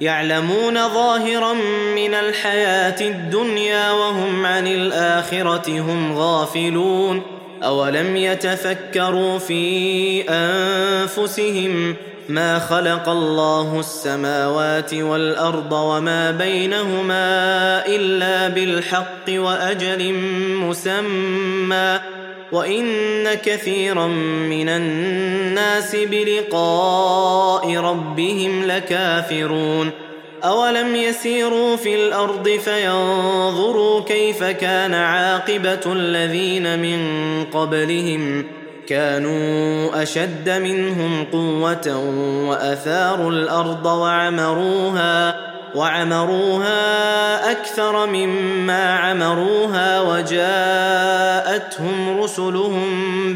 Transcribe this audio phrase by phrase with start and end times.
[0.00, 1.52] يعلمون ظاهرا
[1.94, 7.22] من الحياة الدنيا وهم عن الآخرة هم غافلون
[7.62, 11.96] أولم يتفكروا في أنفسهم
[12.28, 20.12] ما خلق الله السماوات والأرض وما بينهما إلا بالحق وأجل
[20.54, 22.00] مسمى
[22.52, 24.06] وان كثيرا
[24.48, 29.90] من الناس بلقاء ربهم لكافرون
[30.44, 37.00] اولم يسيروا في الأرض فينظروا كيف كان عاقبه الذين من
[37.44, 38.46] قبلهم
[38.88, 41.96] كانوا اشد منهم قوه
[42.48, 51.40] واثاروا الأرض وعمروها وعمروها أكثر مما عمروها وجاءتهم
[52.20, 52.86] رسلهم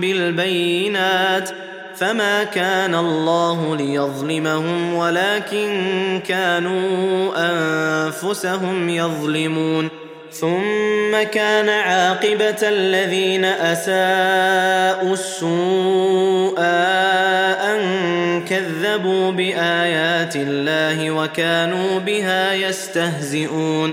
[0.01, 1.51] بالبينات
[1.97, 10.04] فما كان الله ليظلمهم ولكن كانوا أنفسهم يظلمون
[10.41, 17.81] ثم كان عاقبة الذين أساءوا السوء أن
[18.45, 23.93] كذبوا بآيات الله وكانوا بها يستهزئون.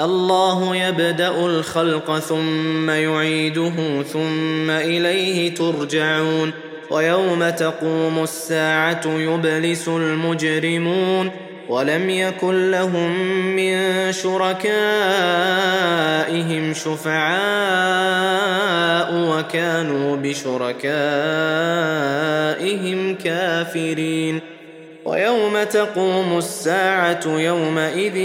[0.00, 6.52] الله يبدأ الخلق ثم يعيده ثم إليه ترجعون.
[6.90, 11.30] ويوم تقوم الساعة يبلس المجرمون.
[11.70, 13.18] ولم يكن لهم
[13.56, 14.64] من شركائهم
[16.74, 17.40] شفعاء
[19.14, 20.84] وكانوا بشركائهم
[23.14, 24.40] كافرين.
[25.04, 28.16] ويوم تقوم الساعة يومئذ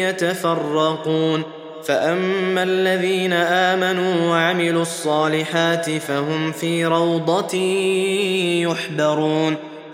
[0.00, 1.42] يتفرقون.
[1.84, 7.56] فأما الذين آمنوا وعملوا الصالحات فهم في روضة
[8.70, 9.73] يحبرون.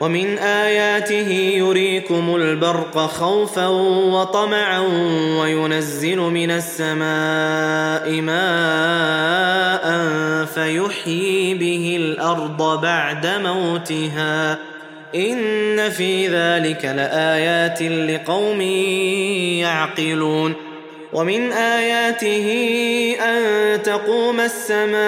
[0.00, 4.80] ومن آياته يريكم البرق خوفا وطمعا
[5.40, 9.88] وينزل من السماء ماء
[10.44, 14.58] فيحيي به الأرض بعد موتها
[15.14, 18.60] إن في ذلك لآيات لقوم
[19.60, 20.54] يعقلون
[21.12, 22.46] ومن آياته
[23.20, 23.42] أن
[23.82, 24.98] تقوم السماء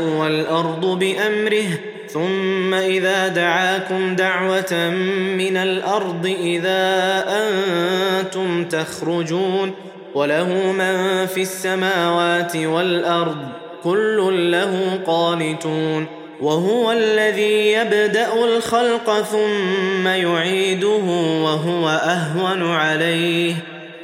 [0.00, 4.90] والأرض بأمره ثم إذا دعاكم دعوة
[5.36, 9.74] من الأرض إذا أنتم تخرجون
[10.14, 13.48] وله من في السماوات والأرض
[13.84, 16.06] كل له قانتون
[16.40, 21.04] وهو الذي يبدأ الخلق ثم يعيده
[21.44, 23.54] وهو أهون عليه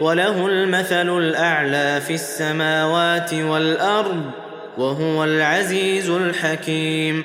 [0.01, 4.23] وله المثل الأعلى في السماوات والأرض
[4.79, 7.25] وهو العزيز الحكيم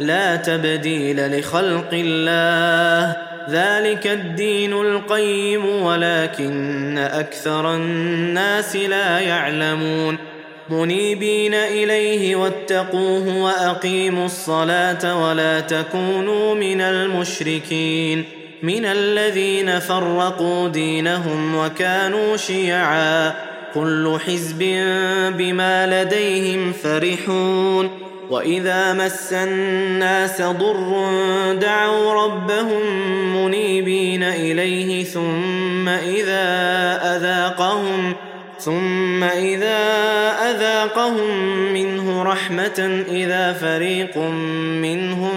[0.00, 3.16] لا تبديل لخلق الله.
[3.50, 10.18] ذلك الدين القيم ولكن أكثر الناس لا يعلمون.
[10.68, 18.24] منيبين إليه واتقوه وأقيموا الصلاة ولا تكونوا من المشركين.
[18.62, 23.32] من الذين فرقوا دينهم وكانوا شيعا.
[23.74, 24.58] كل حزب
[25.38, 27.90] بما لديهم فرحون.
[28.30, 31.08] وإذا مس الناس ضر
[31.52, 32.82] دعوا ربهم
[33.36, 36.46] منيبين إليه ثم إذا
[37.16, 38.14] أذاقهم
[38.58, 39.78] ثم إذا
[40.50, 44.18] أذاقهم منه رحمة إذا فريق
[44.82, 45.36] منهم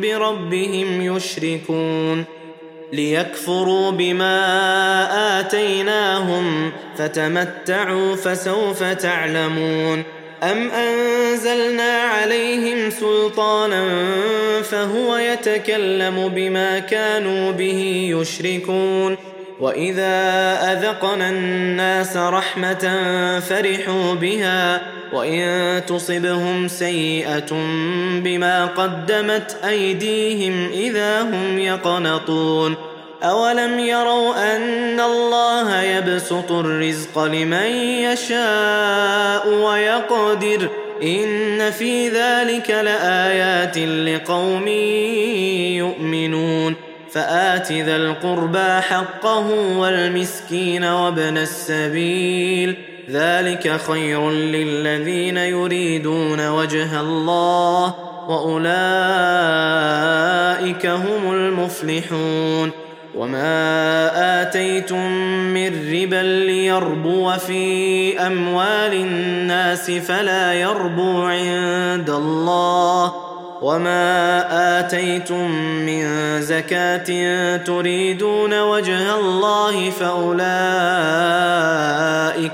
[0.00, 2.24] بربهم يشركون.
[2.92, 10.02] ليكفروا بما آتيناهم فتمتعوا فسوف تعلمون
[10.42, 13.84] أم أنزلنا عليهم سلطانا
[14.62, 19.16] فهو يتكلم بما كانوا به يشركون
[19.62, 20.12] واذا
[20.72, 22.84] اذقنا الناس رحمه
[23.40, 24.82] فرحوا بها
[25.12, 27.52] وان تصبهم سيئه
[28.18, 32.74] بما قدمت ايديهم اذا هم يقنطون
[33.22, 37.70] اولم يروا ان الله يبسط الرزق لمن
[38.02, 40.68] يشاء ويقدر
[41.02, 44.68] ان في ذلك لايات لقوم
[45.78, 49.46] يؤمنون فآت ذا القربى حقه
[49.78, 52.76] والمسكين وابن السبيل.
[53.10, 57.94] ذلك خير للذين يريدون وجه الله
[58.28, 58.66] وأولئك
[60.86, 62.70] هم المفلحون.
[63.14, 65.10] وما آتيتم
[65.54, 73.31] من ربا ليربو في أموال الناس فلا يربو عند الله.
[73.62, 75.50] وما اتيتم
[75.86, 76.04] من
[76.40, 80.42] زكاه تريدون وجه الله فاولئك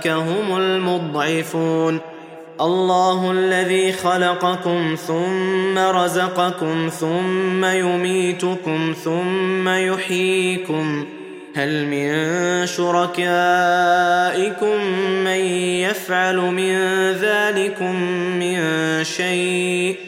[0.08, 2.00] هم المضعفون
[2.60, 11.06] الله الذي خلقكم ثم رزقكم ثم يميتكم ثم يحييكم
[11.54, 13.25] هل من شركائكم
[15.25, 15.40] من
[15.80, 16.76] يفعل من
[17.12, 18.02] ذلكم
[18.38, 18.59] من
[19.04, 20.07] شيء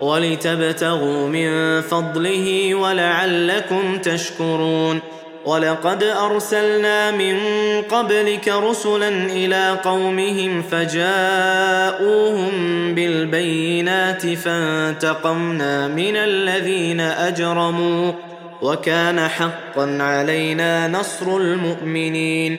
[0.00, 5.00] ولتبتغوا من فضله ولعلكم تشكرون.
[5.44, 7.38] ولقد أرسلنا من
[7.82, 12.50] قبلك رسلا إلى قومهم فجاءوهم
[12.94, 18.12] بالبينات فانتقمنا من الذين أجرموا.
[18.62, 22.58] وكان حقا علينا نصر المؤمنين.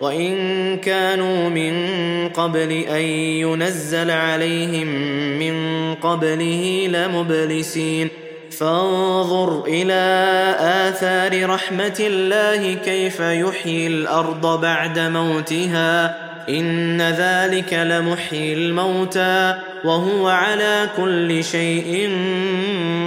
[0.00, 1.74] وإن كانوا من
[2.28, 3.02] قبل أن
[3.44, 4.86] ينزل عليهم
[5.38, 8.08] من قبله لمبلسين.
[8.50, 9.94] فانظر إلى
[10.60, 16.16] آثار رحمة الله كيف يحيي الأرض بعد موتها.
[16.48, 22.10] إن ذلك لمحيي الموتى وهو على كل شيء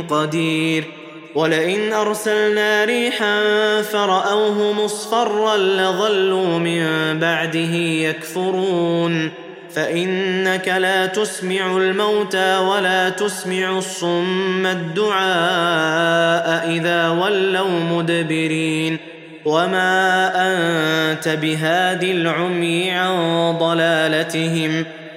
[0.09, 1.00] قدير.
[1.35, 3.41] ولئن أرسلنا ريحا
[3.81, 6.83] فرأوه مصفرا لظلوا من
[7.19, 9.31] بعده يكفرون.
[9.75, 15.21] فإنك لا تسمع الموتى ولا تسمع الصم الدعاء
[16.69, 18.97] إذا ولوا مدبرين.
[19.45, 24.85] وما أنت بهاد العمي عن ضلالتهم.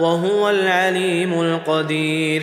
[0.00, 2.42] وهو العليم القدير.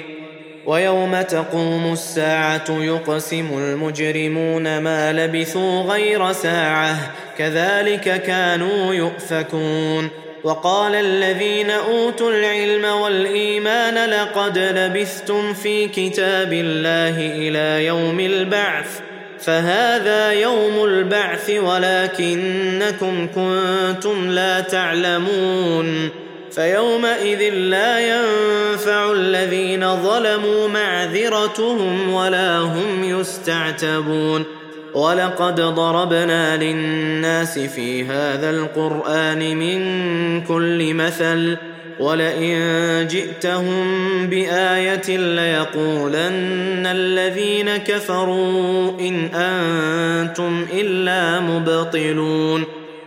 [0.66, 6.96] ويوم تقوم الساعة يقسم المجرمون ما لبثوا غير ساعة.
[7.38, 10.10] كذلك كانوا يؤفكون.
[10.44, 19.00] وقال الذين أوتوا العلم والإيمان لقد لبثتم في كتاب الله إلى يوم البعث.
[19.40, 26.10] فهذا يوم البعث ولكنكم كنتم لا تعلمون.
[26.52, 34.44] فيومئذ لا ينفع الذين ظلموا معذرتهم ولا هم يستعتبون.
[34.94, 39.82] ولقد ضربنا للناس في هذا القرآن من
[40.42, 41.58] كل مثل
[42.00, 43.86] ولئن جئتهم
[44.28, 52.64] بآية ليقولن الذين كفروا إن أنتم إلا مبطلون.